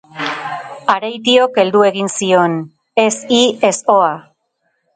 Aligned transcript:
Areitiok 0.93 1.59
heldu 1.63 1.83
egin 1.91 2.09
zion, 2.15 2.57
Ez, 3.05 3.15
hi 3.37 3.43
ez 3.73 3.75
hoa!. 3.93 4.13